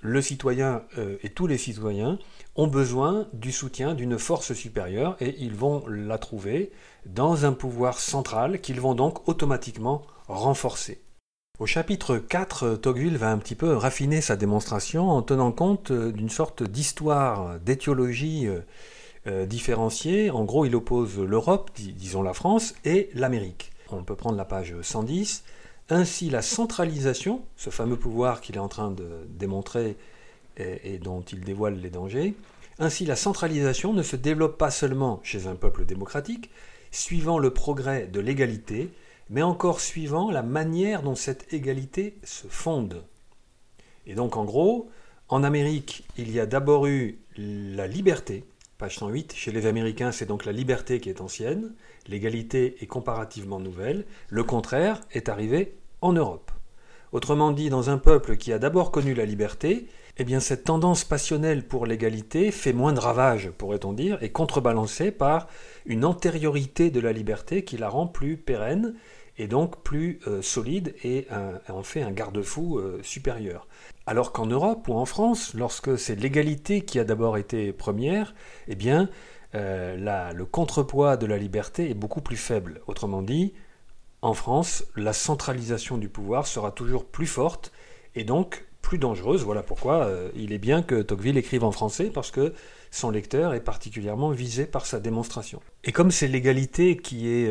le 0.00 0.20
citoyen 0.20 0.82
et 1.22 1.28
tous 1.28 1.46
les 1.46 1.58
citoyens 1.58 2.18
ont 2.56 2.66
besoin 2.66 3.28
du 3.34 3.52
soutien 3.52 3.94
d'une 3.94 4.18
force 4.18 4.52
supérieure 4.52 5.16
et 5.20 5.36
ils 5.38 5.54
vont 5.54 5.84
la 5.86 6.18
trouver 6.18 6.72
dans 7.06 7.44
un 7.44 7.52
pouvoir 7.52 8.00
central 8.00 8.60
qu'ils 8.60 8.80
vont 8.80 8.96
donc 8.96 9.28
automatiquement 9.28 10.02
renforcer. 10.34 11.00
Au 11.58 11.66
chapitre 11.66 12.16
4, 12.16 12.76
Tocqueville 12.76 13.18
va 13.18 13.30
un 13.30 13.38
petit 13.38 13.54
peu 13.54 13.74
raffiner 13.74 14.20
sa 14.20 14.36
démonstration 14.36 15.10
en 15.10 15.22
tenant 15.22 15.52
compte 15.52 15.90
euh, 15.90 16.10
d'une 16.10 16.30
sorte 16.30 16.62
d'histoire, 16.62 17.60
d'étiologie 17.60 18.48
euh, 18.48 18.60
euh, 19.26 19.46
différenciée. 19.46 20.30
En 20.30 20.44
gros, 20.44 20.64
il 20.64 20.74
oppose 20.74 21.18
l'Europe, 21.20 21.70
disons 21.76 22.22
la 22.22 22.32
France, 22.32 22.74
et 22.84 23.10
l'Amérique. 23.14 23.70
On 23.90 24.02
peut 24.02 24.16
prendre 24.16 24.36
la 24.36 24.44
page 24.44 24.74
110. 24.80 25.44
Ainsi, 25.90 26.30
la 26.30 26.42
centralisation, 26.42 27.42
ce 27.56 27.70
fameux 27.70 27.96
pouvoir 27.96 28.40
qu'il 28.40 28.56
est 28.56 28.60
en 28.60 28.68
train 28.68 28.90
de 28.90 29.26
démontrer 29.28 29.96
et 30.56 30.98
dont 30.98 31.22
il 31.22 31.40
dévoile 31.40 31.80
les 31.80 31.90
dangers, 31.90 32.34
ainsi 32.78 33.04
la 33.04 33.16
centralisation 33.16 33.92
ne 33.92 34.02
se 34.02 34.16
développe 34.16 34.58
pas 34.58 34.70
seulement 34.70 35.20
chez 35.22 35.46
un 35.46 35.54
peuple 35.54 35.84
démocratique, 35.84 36.50
suivant 36.90 37.38
le 37.38 37.52
progrès 37.52 38.06
de 38.06 38.20
l'égalité, 38.20 38.90
mais 39.32 39.42
encore 39.42 39.80
suivant 39.80 40.30
la 40.30 40.42
manière 40.42 41.02
dont 41.02 41.14
cette 41.14 41.52
égalité 41.54 42.18
se 42.22 42.46
fonde. 42.48 43.02
Et 44.06 44.14
donc 44.14 44.36
en 44.36 44.44
gros, 44.44 44.90
en 45.28 45.42
Amérique, 45.42 46.06
il 46.18 46.30
y 46.30 46.38
a 46.38 46.44
d'abord 46.44 46.86
eu 46.86 47.18
la 47.38 47.86
liberté, 47.86 48.44
page 48.76 48.98
108, 48.98 49.32
chez 49.34 49.50
les 49.50 49.64
Américains 49.64 50.12
c'est 50.12 50.26
donc 50.26 50.44
la 50.44 50.52
liberté 50.52 51.00
qui 51.00 51.08
est 51.08 51.22
ancienne, 51.22 51.72
l'égalité 52.06 52.76
est 52.82 52.86
comparativement 52.86 53.58
nouvelle, 53.58 54.04
le 54.28 54.44
contraire 54.44 55.00
est 55.12 55.30
arrivé 55.30 55.76
en 56.02 56.12
Europe. 56.12 56.50
Autrement 57.12 57.52
dit, 57.52 57.70
dans 57.70 57.88
un 57.88 57.98
peuple 57.98 58.36
qui 58.36 58.52
a 58.52 58.58
d'abord 58.58 58.90
connu 58.90 59.14
la 59.14 59.24
liberté, 59.24 59.86
eh 60.18 60.24
bien 60.24 60.40
cette 60.40 60.64
tendance 60.64 61.04
passionnelle 61.04 61.66
pour 61.66 61.86
l'égalité 61.86 62.50
fait 62.50 62.74
moins 62.74 62.92
de 62.92 63.00
ravages, 63.00 63.50
pourrait-on 63.50 63.94
dire, 63.94 64.22
et 64.22 64.30
contrebalancée 64.30 65.10
par 65.10 65.48
une 65.86 66.04
antériorité 66.04 66.90
de 66.90 67.00
la 67.00 67.12
liberté 67.12 67.64
qui 67.64 67.78
la 67.78 67.88
rend 67.88 68.06
plus 68.06 68.36
pérenne 68.36 68.94
et 69.38 69.46
donc 69.46 69.82
plus 69.82 70.20
euh, 70.26 70.42
solide 70.42 70.94
et 71.04 71.26
en 71.68 71.82
fait 71.82 72.02
un 72.02 72.10
garde-fou 72.10 72.78
euh, 72.78 73.00
supérieur. 73.02 73.66
Alors 74.06 74.32
qu'en 74.32 74.46
Europe 74.46 74.88
ou 74.88 74.94
en 74.94 75.04
France, 75.04 75.54
lorsque 75.54 75.98
c'est 75.98 76.16
l'égalité 76.16 76.82
qui 76.82 76.98
a 76.98 77.04
d'abord 77.04 77.36
été 77.38 77.72
première, 77.72 78.34
eh 78.68 78.74
bien 78.74 79.08
euh, 79.54 80.32
le 80.32 80.44
contrepoids 80.44 81.16
de 81.16 81.26
la 81.26 81.38
liberté 81.38 81.90
est 81.90 81.94
beaucoup 81.94 82.20
plus 82.20 82.36
faible. 82.36 82.80
Autrement 82.86 83.22
dit, 83.22 83.52
en 84.22 84.34
France, 84.34 84.84
la 84.96 85.12
centralisation 85.12 85.98
du 85.98 86.08
pouvoir 86.08 86.46
sera 86.46 86.70
toujours 86.70 87.04
plus 87.04 87.26
forte 87.26 87.72
et 88.14 88.24
donc 88.24 88.66
plus 88.80 88.98
dangereuse. 88.98 89.44
Voilà 89.44 89.62
pourquoi 89.62 90.10
il 90.34 90.52
est 90.52 90.58
bien 90.58 90.82
que 90.82 91.02
Tocqueville 91.02 91.38
écrive 91.38 91.64
en 91.64 91.72
français 91.72 92.10
parce 92.12 92.30
que 92.30 92.52
son 92.90 93.10
lecteur 93.10 93.54
est 93.54 93.60
particulièrement 93.60 94.30
visé 94.30 94.66
par 94.66 94.86
sa 94.86 95.00
démonstration. 95.00 95.60
Et 95.84 95.92
comme 95.92 96.10
c'est 96.10 96.28
l'égalité 96.28 96.96
qui 96.96 97.28
est 97.28 97.50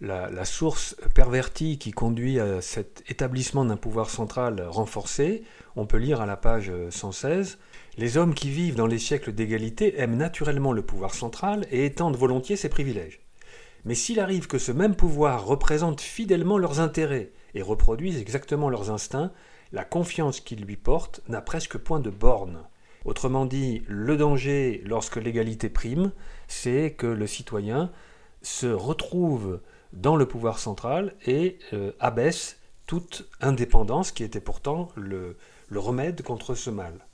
la, 0.00 0.44
source 0.44 0.96
pervertie 1.14 1.78
qui 1.78 1.90
conduit 1.90 2.40
à 2.40 2.60
cet 2.60 3.04
établissement 3.08 3.64
d'un 3.64 3.76
pouvoir 3.76 4.10
central 4.10 4.62
renforcé, 4.68 5.42
on 5.76 5.86
peut 5.86 5.98
lire 5.98 6.20
à 6.20 6.26
la 6.26 6.36
page 6.36 6.72
116 6.90 7.58
Les 7.98 8.16
hommes 8.16 8.34
qui 8.34 8.50
vivent 8.50 8.76
dans 8.76 8.86
les 8.86 8.98
siècles 8.98 9.32
d'égalité 9.32 10.00
aiment 10.00 10.16
naturellement 10.16 10.72
le 10.72 10.82
pouvoir 10.82 11.14
central 11.14 11.66
et 11.70 11.84
étendent 11.84 12.16
volontiers 12.16 12.56
ses 12.56 12.68
privilèges. 12.68 13.20
Mais 13.84 13.94
s'il 13.94 14.20
arrive 14.20 14.46
que 14.46 14.58
ce 14.58 14.72
même 14.72 14.94
pouvoir 14.94 15.46
représente 15.46 16.00
fidèlement 16.00 16.58
leurs 16.58 16.80
intérêts 16.80 17.32
et 17.54 17.62
reproduise 17.62 18.18
exactement 18.18 18.68
leurs 18.68 18.90
instincts, 18.90 19.32
la 19.72 19.84
confiance 19.84 20.40
qu'ils 20.40 20.64
lui 20.64 20.76
portent 20.76 21.20
n'a 21.28 21.40
presque 21.40 21.78
point 21.78 22.00
de 22.00 22.10
borne. 22.10 22.64
Autrement 23.04 23.46
dit, 23.46 23.82
le 23.86 24.16
danger 24.16 24.82
lorsque 24.84 25.16
l'égalité 25.16 25.70
prime, 25.70 26.12
c'est 26.48 26.92
que 26.92 27.06
le 27.06 27.26
citoyen 27.26 27.90
se 28.42 28.66
retrouve 28.66 29.60
dans 29.92 30.16
le 30.16 30.26
pouvoir 30.26 30.58
central 30.58 31.14
et 31.26 31.58
euh, 31.72 31.92
abaisse 32.00 32.58
toute 32.86 33.28
indépendance 33.40 34.12
qui 34.12 34.24
était 34.24 34.40
pourtant 34.40 34.88
le, 34.96 35.36
remède 35.74 36.22
contre 36.22 36.54
ce 36.56 36.70
mal. 36.70 37.06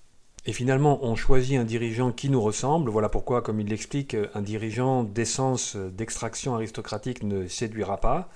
Et 0.47 0.53
finalement, 0.53 1.01
on 1.03 1.17
choisit 1.17 1.59
un 1.59 1.65
dirigeant 1.65 2.13
qui 2.13 2.31
nous 2.31 2.41
ressemble. 2.41 2.89
Voilà 2.89 3.09
pourquoi, 3.09 3.43
comme 3.43 3.61
il 3.61 3.67
l'explique, 3.67 4.17
un 4.35 4.41
dirigeant 4.41 5.03
d'essence 5.03 5.77
d'extraction 5.77 6.55
aristocratique 6.55 7.25
ne 7.25 7.49
séduira 7.49 7.99
pas. 7.99 8.31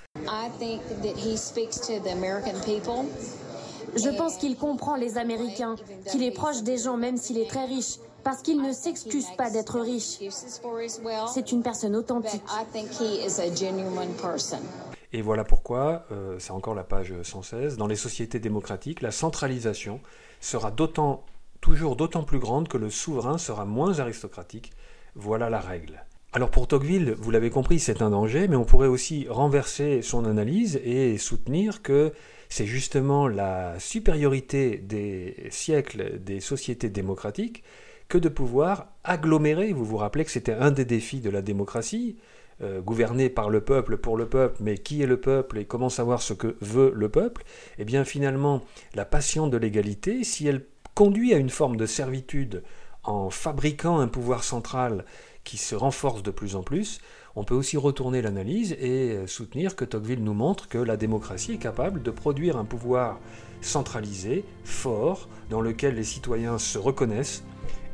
Je 3.96 4.16
pense 4.16 4.36
qu'il 4.36 4.56
comprend 4.56 4.96
les 4.96 5.16
Américains, 5.16 5.76
qu'il 6.10 6.22
est 6.22 6.32
proche 6.32 6.62
des 6.62 6.76
gens 6.78 6.96
même 6.96 7.16
s'il 7.16 7.38
est 7.38 7.48
très 7.48 7.64
riche, 7.64 7.96
parce 8.24 8.42
qu'il 8.42 8.62
ne 8.62 8.72
s'excuse 8.72 9.26
pas 9.36 9.50
d'être 9.50 9.80
riche. 9.80 10.18
C'est 11.32 11.52
une 11.52 11.62
personne 11.62 11.96
authentique. 11.96 12.42
Et 15.12 15.22
voilà 15.22 15.44
pourquoi, 15.44 16.04
euh, 16.12 16.36
c'est 16.38 16.52
encore 16.52 16.74
la 16.74 16.84
page 16.84 17.12
116, 17.22 17.76
dans 17.76 17.88
les 17.88 17.96
sociétés 17.96 18.38
démocratiques, 18.38 19.02
la 19.02 19.10
centralisation 19.10 20.00
sera 20.40 20.70
d'autant, 20.70 21.24
toujours 21.60 21.96
d'autant 21.96 22.22
plus 22.22 22.38
grande 22.38 22.68
que 22.68 22.78
le 22.78 22.90
souverain 22.90 23.36
sera 23.36 23.64
moins 23.64 23.98
aristocratique. 23.98 24.72
Voilà 25.16 25.50
la 25.50 25.58
règle. 25.58 26.04
Alors 26.32 26.50
pour 26.50 26.68
Tocqueville, 26.68 27.16
vous 27.18 27.32
l'avez 27.32 27.50
compris, 27.50 27.80
c'est 27.80 28.02
un 28.02 28.10
danger, 28.10 28.46
mais 28.46 28.54
on 28.54 28.64
pourrait 28.64 28.86
aussi 28.86 29.26
renverser 29.28 30.00
son 30.00 30.24
analyse 30.24 30.80
et 30.84 31.18
soutenir 31.18 31.82
que 31.82 32.12
c'est 32.48 32.66
justement 32.66 33.26
la 33.26 33.78
supériorité 33.80 34.76
des 34.78 35.48
siècles 35.50 36.20
des 36.20 36.38
sociétés 36.38 36.88
démocratiques 36.88 37.64
que 38.10 38.18
de 38.18 38.28
pouvoir 38.28 38.88
agglomérer. 39.04 39.72
Vous 39.72 39.86
vous 39.86 39.96
rappelez 39.96 40.26
que 40.26 40.30
c'était 40.30 40.52
un 40.52 40.72
des 40.72 40.84
défis 40.84 41.20
de 41.20 41.30
la 41.30 41.40
démocratie, 41.40 42.16
euh, 42.60 42.82
gouvernée 42.82 43.30
par 43.30 43.48
le 43.48 43.62
peuple 43.62 43.96
pour 43.96 44.18
le 44.18 44.26
peuple, 44.26 44.56
mais 44.60 44.76
qui 44.76 45.00
est 45.00 45.06
le 45.06 45.18
peuple 45.18 45.58
et 45.58 45.64
comment 45.64 45.88
savoir 45.88 46.20
ce 46.20 46.34
que 46.34 46.56
veut 46.60 46.92
le 46.94 47.08
peuple? 47.08 47.44
Eh 47.78 47.84
bien 47.86 48.04
finalement, 48.04 48.62
la 48.94 49.06
passion 49.06 49.46
de 49.46 49.56
l'égalité, 49.56 50.24
si 50.24 50.46
elle 50.46 50.66
conduit 50.94 51.32
à 51.32 51.38
une 51.38 51.48
forme 51.48 51.76
de 51.76 51.86
servitude 51.86 52.62
en 53.04 53.30
fabriquant 53.30 54.00
un 54.00 54.08
pouvoir 54.08 54.44
central 54.44 55.06
qui 55.44 55.56
se 55.56 55.74
renforce 55.74 56.22
de 56.22 56.32
plus 56.32 56.56
en 56.56 56.62
plus, 56.62 57.00
on 57.36 57.44
peut 57.44 57.54
aussi 57.54 57.76
retourner 57.76 58.20
l'analyse 58.20 58.72
et 58.72 59.26
soutenir 59.26 59.76
que 59.76 59.84
Tocqueville 59.84 60.22
nous 60.22 60.34
montre 60.34 60.68
que 60.68 60.78
la 60.78 60.96
démocratie 60.96 61.52
est 61.52 61.58
capable 61.58 62.02
de 62.02 62.10
produire 62.10 62.58
un 62.58 62.64
pouvoir 62.64 63.20
centralisé, 63.62 64.44
fort, 64.64 65.28
dans 65.48 65.60
lequel 65.60 65.94
les 65.94 66.04
citoyens 66.04 66.58
se 66.58 66.76
reconnaissent 66.76 67.44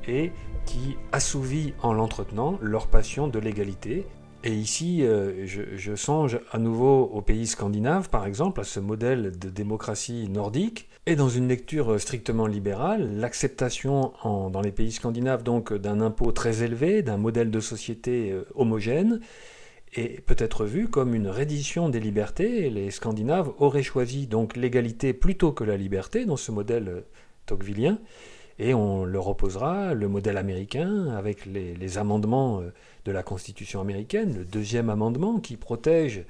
et 0.09 0.33
qui 0.65 0.97
assouvit 1.13 1.75
en 1.83 1.93
l'entretenant 1.93 2.59
leur 2.61 2.89
passion 2.89 3.29
de 3.29 3.39
l'égalité. 3.39 4.07
Et 4.45 4.53
ici, 4.53 5.03
euh, 5.03 5.45
je, 5.47 5.95
songe 5.97 6.39
à 6.53 6.59
nouveau 6.59 7.05
aux 7.05 7.23
pays 7.23 7.47
scandinaves, 7.47 8.11
par 8.11 8.27
exemple, 8.27 8.61
à 8.61 8.65
ce 8.65 8.79
modèle 8.79 9.37
de 9.37 9.49
démocratie 9.49 10.29
nordique. 10.29 10.89
Et 11.07 11.17
dans 11.17 11.29
une 11.29 11.49
lecture 11.49 12.01
strictement 12.01 12.47
libérale, 12.47 13.19
l'acceptation 13.19 14.13
dans 14.25 14.61
les 14.61 14.73
pays 14.73 14.93
scandinaves 14.93 15.43
donc 15.43 15.73
d'un 15.73 16.01
impôt 16.01 16.33
très 16.33 16.63
élevé, 16.63 17.03
d'un 17.03 17.17
modèle 17.17 17.51
de 17.51 17.61
société 17.61 18.31
euh, 18.31 18.45
homogène, 18.55 19.21
est 19.95 20.21
peut-être 20.21 20.65
vue 20.65 20.89
comme 20.89 21.15
une 21.15 21.29
reddition 21.29 21.89
des 21.89 22.01
libertés. 22.01 22.71
Les 22.71 22.91
Scandinaves 22.91 23.53
auraient 23.59 23.83
choisi 23.83 24.27
donc 24.27 24.57
l'égalité 24.57 25.13
plutôt 25.13 25.53
que 25.53 25.65
la 25.65 25.77
liberté 25.77 26.25
dans 26.25 26.37
ce 26.37 26.53
modèle 26.53 26.89
euh, 26.89 27.01
tocquevillien. 27.47 27.99
Et 28.59 28.73
on 28.73 29.05
leur 29.05 29.29
opposera 29.29 29.93
le 29.93 30.09
modèle 30.09 30.39
américain 30.39 31.09
avec 31.09 31.45
les, 31.45 31.99
amendements 31.99 32.61
euh, 32.61 32.73
de 33.05 33.13
la 33.13 33.23
Constitution 33.23 33.81
américaine, 33.81 34.35
le 34.35 34.45
deuxième 34.45 34.89
amendement 34.89 35.41
qui 35.41 35.57
protège 35.57 36.25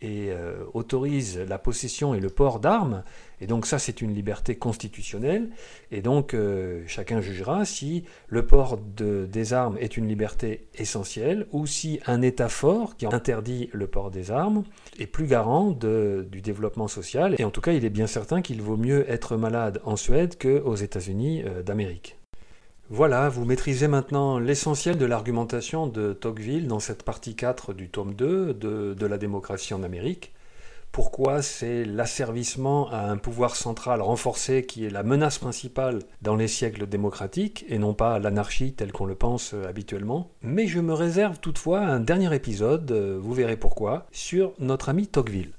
et 0.00 0.30
euh, 0.30 0.64
autorise 0.74 1.38
la 1.38 1.58
possession 1.58 2.14
et 2.14 2.20
le 2.20 2.30
port 2.30 2.60
d'armes. 2.60 3.02
Et 3.40 3.46
donc 3.46 3.66
ça, 3.66 3.78
c'est 3.78 4.00
une 4.00 4.14
liberté 4.14 4.56
constitutionnelle. 4.56 5.50
Et 5.90 6.02
donc 6.02 6.34
euh, 6.34 6.82
chacun 6.86 7.20
jugera 7.20 7.64
si 7.64 8.04
le 8.28 8.46
port 8.46 8.78
des 8.78 9.52
armes 9.52 9.76
est 9.78 9.96
une 9.96 10.08
liberté 10.08 10.68
essentielle 10.74 11.46
ou 11.52 11.66
si 11.66 12.00
un 12.06 12.22
État 12.22 12.48
fort 12.48 12.96
qui 12.96 13.06
interdit 13.06 13.70
le 13.72 13.86
port 13.86 14.10
des 14.10 14.30
armes 14.30 14.64
est 14.98 15.06
plus 15.06 15.26
garant 15.26 15.70
du 15.70 16.40
développement 16.42 16.88
social. 16.88 17.34
Et 17.38 17.44
en 17.44 17.50
tout 17.50 17.60
cas, 17.60 17.72
il 17.72 17.84
est 17.84 17.90
bien 17.90 18.06
certain 18.06 18.42
qu'il 18.42 18.62
vaut 18.62 18.76
mieux 18.76 19.08
être 19.10 19.36
malade 19.36 19.80
en 19.84 19.96
Suède 19.96 20.38
qu'aux 20.38 20.76
États-Unis 20.76 21.42
euh, 21.44 21.62
d'Amérique. 21.62 22.17
Voilà, 22.90 23.28
vous 23.28 23.44
maîtrisez 23.44 23.86
maintenant 23.86 24.38
l'essentiel 24.38 24.96
de 24.96 25.04
l'argumentation 25.04 25.86
de 25.86 26.14
Tocqueville 26.14 26.68
dans 26.68 26.80
cette 26.80 27.02
partie 27.02 27.36
4 27.36 27.74
du 27.74 27.90
tome 27.90 28.14
2 28.14 28.54
de, 28.54 29.06
la 29.06 29.18
démocratie 29.18 29.74
en 29.74 29.82
Amérique. 29.82 30.32
Pourquoi 30.90 31.42
c'est 31.42 31.84
l'asservissement 31.84 32.90
à 32.90 33.00
un 33.00 33.18
pouvoir 33.18 33.56
central 33.56 34.00
renforcé 34.00 34.64
qui 34.64 34.86
est 34.86 34.90
la 34.90 35.02
menace 35.02 35.38
principale 35.38 35.98
dans 36.22 36.34
les 36.34 36.48
siècles 36.48 36.86
démocratiques 36.86 37.66
et 37.68 37.78
non 37.78 37.92
pas 37.92 38.18
l'anarchie 38.18 38.72
telle 38.72 38.92
qu'on 38.92 39.04
le 39.04 39.14
pense 39.14 39.52
habituellement? 39.68 40.30
Mais 40.40 40.66
je 40.66 40.80
me 40.80 40.94
réserve 40.94 41.40
toutefois 41.40 41.80
un 41.80 42.00
dernier 42.00 42.34
épisode, 42.34 42.90
vous 42.90 43.34
verrez 43.34 43.58
pourquoi, 43.58 44.06
sur 44.12 44.54
notre 44.60 44.88
ami 44.88 45.08
Tocqueville. 45.08 45.52